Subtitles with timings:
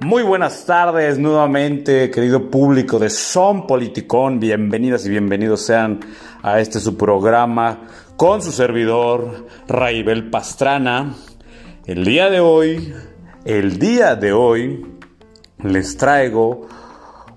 [0.00, 4.38] Muy buenas tardes nuevamente, querido público de Son Politicón.
[4.38, 5.98] Bienvenidas y bienvenidos sean
[6.40, 7.80] a este su programa
[8.16, 11.14] con su servidor Raibel Pastrana.
[11.84, 12.94] El día de hoy,
[13.44, 14.86] el día de hoy,
[15.64, 16.68] les traigo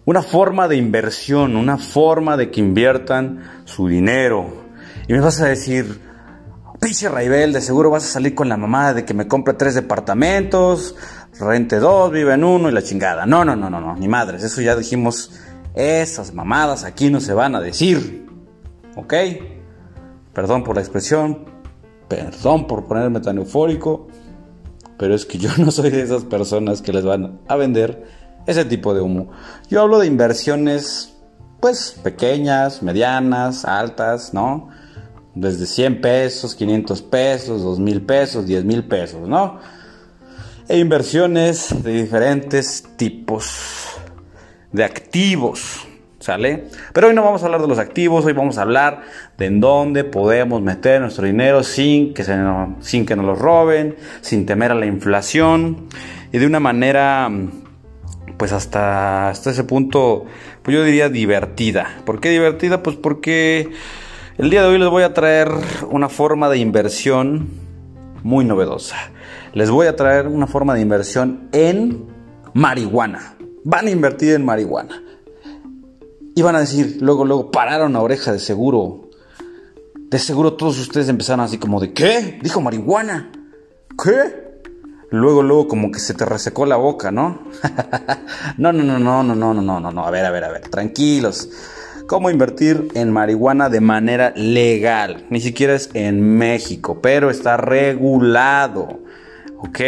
[0.06, 4.68] una forma de inversión, una forma de que inviertan su dinero.
[5.08, 6.00] Y me vas a decir,
[6.80, 9.74] pinche Raibel, de seguro vas a salir con la mamada de que me compre tres
[9.74, 10.96] departamentos,
[11.42, 13.26] rente dos, vive en uno y la chingada.
[13.26, 14.44] No, no, no, no, no, ni madres.
[14.44, 15.32] Eso ya dijimos.
[15.74, 18.28] Esas mamadas aquí no se van a decir.
[18.96, 19.14] ¿Ok?
[20.34, 21.46] Perdón por la expresión.
[22.08, 24.08] Perdón por ponerme tan eufórico.
[24.98, 28.06] Pero es que yo no soy de esas personas que les van a vender
[28.46, 29.32] ese tipo de humo.
[29.70, 31.14] Yo hablo de inversiones,
[31.60, 34.70] pues, pequeñas, medianas, altas, ¿no?
[35.36, 39.60] Desde 100 pesos, 500 pesos, 2 mil pesos, 10 mil pesos, ¿no?
[40.72, 43.90] E inversiones de diferentes tipos
[44.72, 45.86] de activos.
[46.20, 46.68] ¿Sale?
[46.94, 49.02] Pero hoy no vamos a hablar de los activos, hoy vamos a hablar
[49.38, 52.38] de en dónde podemos meter nuestro dinero sin que, se
[52.80, 55.88] sin que nos lo roben, sin temer a la inflación
[56.32, 57.30] y de una manera,
[58.38, 60.26] pues hasta, hasta ese punto,
[60.62, 61.98] pues yo diría divertida.
[62.06, 62.84] ¿Por qué divertida?
[62.84, 63.72] Pues porque
[64.38, 65.50] el día de hoy les voy a traer
[65.90, 67.50] una forma de inversión
[68.24, 69.12] muy novedosa
[69.54, 72.08] les voy a traer una forma de inversión en
[72.54, 73.36] marihuana.
[73.64, 75.02] Van a invertir en marihuana.
[76.36, 79.10] Y van a decir, luego, luego, pararon a oreja de seguro.
[80.10, 82.40] De seguro todos ustedes empezaron así como de, ¿qué?
[82.42, 83.32] Dijo marihuana.
[84.02, 84.52] ¿Qué?
[85.10, 87.42] Luego, luego, como que se te resecó la boca, no,
[88.58, 90.06] no, no, no, no, no, no, no, no, no.
[90.06, 91.50] A ver, a ver, a ver, tranquilos.
[92.08, 95.26] ¿Cómo invertir en marihuana de manera legal?
[95.30, 99.00] Ni siquiera es en México, pero está regulado.
[99.62, 99.80] ¿Ok?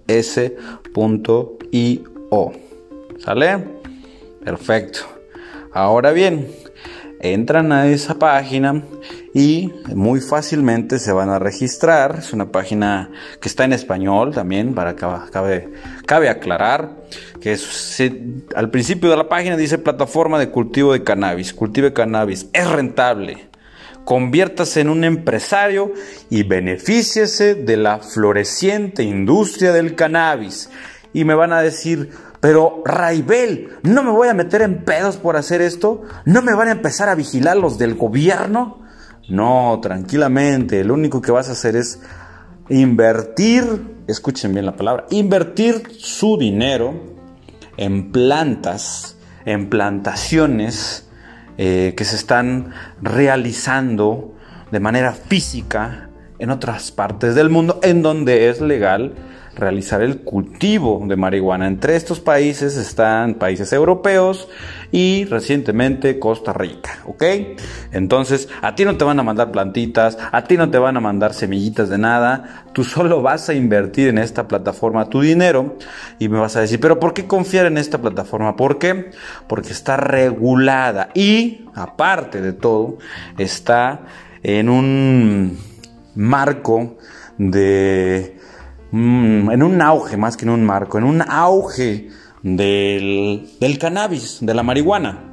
[0.07, 0.51] s.io.
[3.19, 3.65] ¿Sale?
[4.43, 4.99] Perfecto.
[5.73, 6.47] Ahora bien,
[7.21, 8.83] entran a esa página
[9.33, 12.15] y muy fácilmente se van a registrar.
[12.19, 15.69] Es una página que está en español también, para cabe,
[16.05, 16.97] cabe aclarar
[17.39, 17.57] que
[18.55, 21.53] al principio de la página dice plataforma de cultivo de cannabis.
[21.53, 23.50] Cultive cannabis, es rentable
[24.05, 25.93] conviértase en un empresario
[26.29, 30.69] y benefíciese de la floreciente industria del cannabis.
[31.13, 35.37] Y me van a decir, pero Raibel, ¿no me voy a meter en pedos por
[35.37, 36.01] hacer esto?
[36.25, 38.81] ¿No me van a empezar a vigilar los del gobierno?
[39.29, 42.01] No, tranquilamente, lo único que vas a hacer es
[42.69, 46.93] invertir, escuchen bien la palabra, invertir su dinero
[47.77, 51.09] en plantas, en plantaciones,
[51.57, 52.71] eh, que se están
[53.01, 54.35] realizando
[54.71, 56.10] de manera física
[56.41, 59.13] en otras partes del mundo en donde es legal
[59.55, 61.67] realizar el cultivo de marihuana.
[61.67, 64.47] Entre estos países están países europeos
[64.91, 67.23] y recientemente Costa Rica, ¿ok?
[67.91, 70.99] Entonces, a ti no te van a mandar plantitas, a ti no te van a
[70.99, 75.77] mandar semillitas de nada, tú solo vas a invertir en esta plataforma tu dinero
[76.17, 78.55] y me vas a decir, pero ¿por qué confiar en esta plataforma?
[78.55, 79.11] ¿Por qué?
[79.47, 82.97] Porque está regulada y, aparte de todo,
[83.37, 84.01] está
[84.43, 85.70] en un
[86.15, 86.97] marco
[87.37, 88.37] de...
[88.91, 92.09] Mm, en un auge, más que en un marco, en un auge
[92.43, 95.31] del, del cannabis, de la marihuana.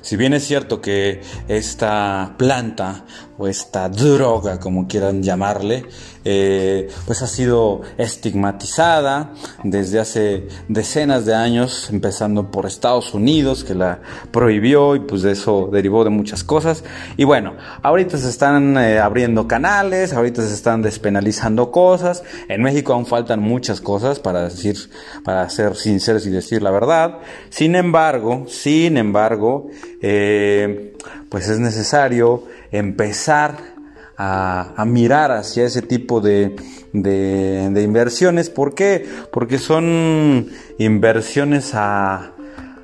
[0.00, 3.04] Si bien es cierto que esta planta
[3.38, 5.86] o esta droga, como quieran llamarle,
[6.24, 9.32] eh, pues ha sido estigmatizada
[9.62, 14.00] desde hace decenas de años, empezando por Estados Unidos, que la
[14.30, 16.84] prohibió y pues de eso derivó de muchas cosas.
[17.16, 22.22] Y bueno, ahorita se están eh, abriendo canales, ahorita se están despenalizando cosas.
[22.48, 24.76] En México aún faltan muchas cosas para decir,
[25.24, 27.18] para ser sinceros y decir la verdad.
[27.50, 29.68] Sin embargo, sin embargo,
[30.00, 30.94] eh,
[31.28, 32.44] pues es necesario
[32.78, 33.56] empezar
[34.16, 36.56] a, mirar hacia ese tipo de,
[36.92, 38.50] inversiones.
[38.50, 39.06] ¿Por qué?
[39.32, 40.48] Porque son
[40.78, 42.32] inversiones a,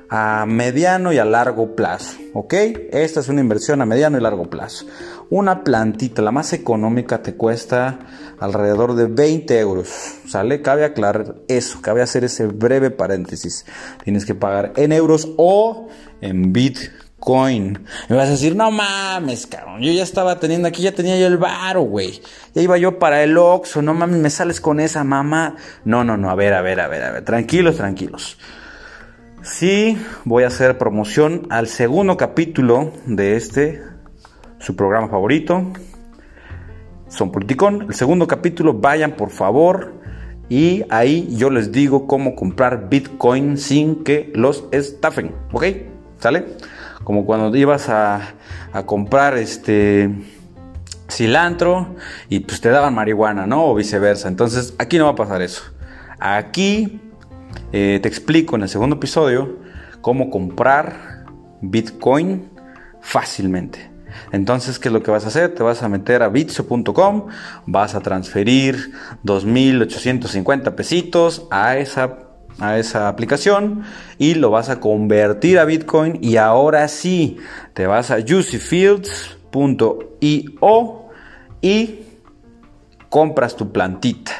[0.09, 2.53] a mediano y a largo plazo, ¿ok?
[2.91, 4.85] Esta es una inversión a mediano y largo plazo.
[5.29, 7.99] Una plantita, la más económica, te cuesta
[8.39, 9.89] alrededor de 20 euros,
[10.27, 10.61] ¿sale?
[10.61, 13.65] Cabe aclarar eso, cabe hacer ese breve paréntesis.
[14.03, 15.87] Tienes que pagar en euros o
[16.19, 16.77] en bit
[17.21, 17.77] Coin.
[18.09, 19.79] Me vas a decir, no mames, cabrón.
[19.83, 22.19] Yo ya estaba teniendo aquí, ya tenía yo el varo, güey.
[22.55, 25.55] Ya iba yo para el Oxxo, no mames, me sales con esa mamá.
[25.85, 27.23] No, no, no, a ver, a ver, a ver, a ver.
[27.23, 28.39] Tranquilos, tranquilos.
[29.43, 33.83] Sí, voy a hacer promoción al segundo capítulo de este,
[34.57, 35.71] su programa favorito.
[37.07, 37.83] Son Politicón.
[37.83, 39.93] El segundo capítulo, vayan por favor.
[40.49, 45.35] Y ahí yo les digo cómo comprar Bitcoin sin que los estafen.
[45.51, 45.65] ¿Ok?
[46.17, 46.45] ¿Sale?
[47.03, 48.35] Como cuando ibas a,
[48.85, 50.09] comprar este
[51.09, 51.95] cilantro
[52.29, 53.65] y pues te daban marihuana, ¿no?
[53.65, 54.29] O viceversa.
[54.29, 55.63] Entonces aquí no va a pasar eso.
[56.19, 57.01] Aquí
[57.73, 59.57] eh, te explico en el segundo episodio
[59.99, 61.25] cómo comprar
[61.61, 62.49] Bitcoin
[63.01, 63.91] fácilmente.
[64.31, 65.53] Entonces, ¿qué es lo que vas a hacer?
[65.53, 67.27] Te vas a meter a bitso.com,
[67.65, 68.91] vas a transferir
[69.23, 73.83] 2.850 pesitos a esa a esa aplicación
[74.17, 77.37] y lo vas a convertir a Bitcoin y ahora sí
[77.73, 81.01] te vas a juicyfields.io
[81.61, 81.99] y
[83.09, 84.31] compras tu plantita.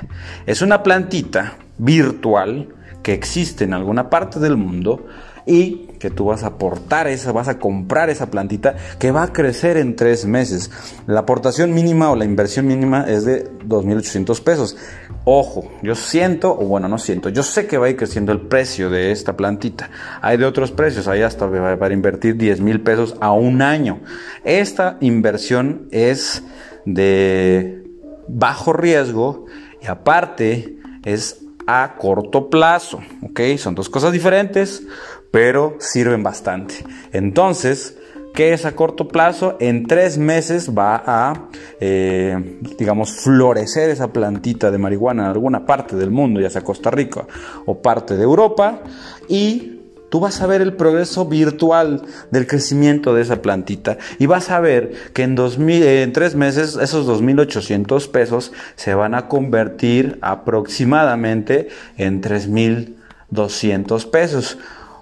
[0.45, 2.67] Es una plantita virtual
[3.03, 5.05] que existe en alguna parte del mundo
[5.51, 9.33] y que tú vas a aportar esa, vas a comprar esa plantita que va a
[9.33, 10.71] crecer en tres meses.
[11.07, 14.77] La aportación mínima o la inversión mínima es de 2.800 pesos.
[15.25, 18.39] Ojo, yo siento, o bueno, no siento, yo sé que va a ir creciendo el
[18.39, 19.89] precio de esta plantita.
[20.21, 23.99] Hay de otros precios, hay hasta para invertir 10 mil pesos a un año.
[24.45, 26.43] Esta inversión es
[26.85, 27.83] de
[28.29, 29.47] bajo riesgo
[29.81, 33.41] y aparte es a corto plazo, ¿ok?
[33.57, 34.83] Son dos cosas diferentes
[35.31, 36.75] pero sirven bastante.
[37.13, 37.97] Entonces,
[38.33, 39.57] ¿qué es a corto plazo?
[39.59, 41.47] En tres meses va a,
[41.79, 46.91] eh, digamos, florecer esa plantita de marihuana en alguna parte del mundo, ya sea Costa
[46.91, 47.25] Rica
[47.65, 48.81] o parte de Europa,
[49.27, 49.79] y
[50.09, 54.59] tú vas a ver el progreso virtual del crecimiento de esa plantita y vas a
[54.59, 62.21] ver que en, en tres meses esos 2.800 pesos se van a convertir aproximadamente en
[62.21, 64.57] 3.200 pesos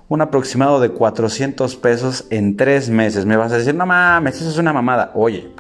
[0.10, 3.26] un aproximado de 400 pesos en tres meses.
[3.26, 5.12] Me vas a decir, no mames, eso es una mamada.
[5.14, 5.54] Oye,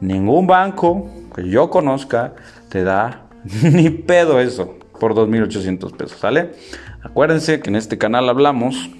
[0.00, 2.34] ningún banco que yo conozca
[2.68, 3.28] te da
[3.62, 6.52] ni pedo eso por 2.800 pesos, ¿sale?
[7.02, 8.90] Acuérdense que en este canal hablamos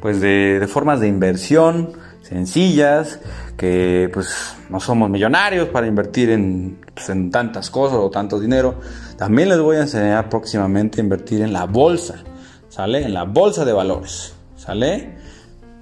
[0.00, 3.20] pues de, formas de inversión sencillas,
[3.56, 8.76] que pues no somos millonarios para invertir en, pues, en tantas cosas o tanto dinero.
[9.16, 12.24] También les voy a enseñar próximamente a invertir en la bolsa.
[12.70, 13.02] ¿Sale?
[13.02, 15.16] En la bolsa de valores, ¿sale?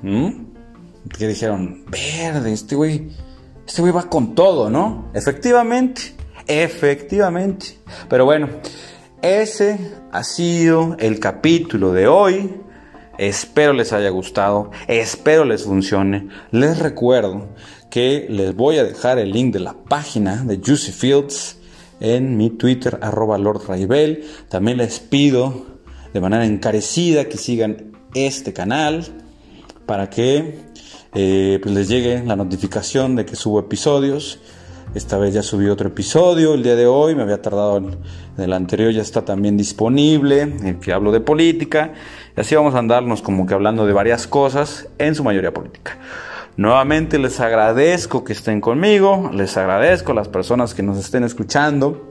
[0.03, 0.31] ¿Mm?
[1.17, 3.11] Que dijeron, verde, este güey,
[3.65, 5.11] este güey va con todo, ¿no?
[5.15, 6.15] Efectivamente,
[6.49, 7.79] efectivamente.
[8.09, 8.49] Pero bueno,
[9.23, 9.79] ese
[10.11, 12.55] ha sido el capítulo de hoy.
[13.19, 16.29] Espero les haya gustado, espero les funcione.
[16.53, 17.49] Les recuerdo
[17.91, 21.59] que les voy a dejar el link de la página de Juicy Fields
[22.01, 23.63] en mi Twitter, arroba Lord
[24.49, 25.78] También les pido
[26.13, 29.05] de manera encarecida que sigan este canal
[29.87, 30.59] para que
[31.15, 34.41] eh, pues les llegue la notificación de que subo episodios.
[34.95, 37.99] Esta vez ya subí otro episodio el día de hoy, me había tardado en,
[38.39, 41.93] el anterior, ya está también disponible, en que hablo de política.
[42.37, 45.99] Y así vamos a andarnos como que hablando de varias cosas, en su mayoría política.
[46.57, 52.08] Nuevamente les agradezco que estén conmigo, les agradezco a las personas que nos estén escuchando.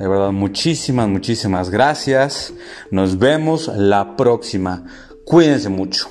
[0.00, 2.54] De verdad, muchísimas, muchísimas gracias.
[2.90, 4.86] Nos vemos la próxima.
[5.24, 6.08] Cuídense mucho.